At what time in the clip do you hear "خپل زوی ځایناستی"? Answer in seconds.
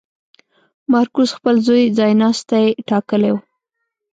1.37-2.65